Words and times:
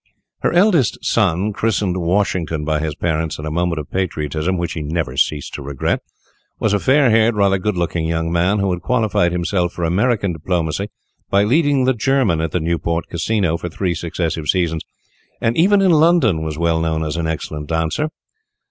Her 0.39 0.51
eldest 0.51 0.97
son, 1.05 1.53
christened 1.53 1.95
Washington 1.95 2.65
by 2.65 2.79
his 2.79 2.95
parents 2.95 3.37
in 3.37 3.45
a 3.45 3.51
moment 3.51 3.77
of 3.77 3.91
patriotism, 3.91 4.57
which 4.57 4.73
he 4.73 4.81
never 4.81 5.15
ceased 5.15 5.53
to 5.53 5.61
regret, 5.61 6.01
was 6.57 6.73
a 6.73 6.79
fair 6.79 7.11
haired, 7.11 7.35
rather 7.35 7.59
good 7.59 7.77
looking 7.77 8.07
young 8.07 8.31
man, 8.31 8.57
who 8.57 8.71
had 8.73 8.81
qualified 8.81 9.31
himself 9.31 9.73
for 9.73 9.83
American 9.83 10.33
diplomacy 10.33 10.89
by 11.29 11.43
leading 11.43 11.85
the 11.85 11.93
German 11.93 12.41
at 12.41 12.49
the 12.49 12.59
Newport 12.59 13.09
Casino 13.09 13.57
for 13.57 13.69
three 13.69 13.93
successive 13.93 14.47
seasons, 14.47 14.81
and 15.39 15.55
even 15.55 15.83
in 15.83 15.91
London 15.91 16.41
was 16.41 16.57
well 16.57 16.79
known 16.81 17.03
as 17.03 17.15
an 17.15 17.27
excellent 17.27 17.69
dancer. 17.69 18.09